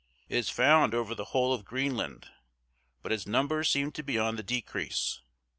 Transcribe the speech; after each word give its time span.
It 0.29 0.37
is 0.37 0.49
found 0.49 0.95
over 0.95 1.13
the 1.13 1.25
whole 1.25 1.53
of 1.53 1.63
Greenland; 1.63 2.25
but 3.03 3.11
its 3.11 3.27
numbers 3.27 3.69
seem 3.69 3.91
to 3.91 4.01
be 4.01 4.17
on 4.17 4.35
the 4.35 4.41
decrease. 4.41 5.21